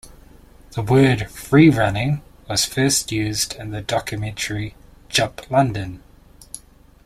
[0.71, 4.73] The word "freerunning" was first used in the documentary,
[5.09, 6.01] "Jump London".